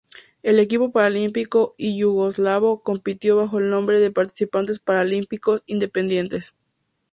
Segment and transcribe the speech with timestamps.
[0.41, 6.55] El equipo paralímpico yugoslavo compitió bajo el nombre de Participantes Paralímpicos Independientes.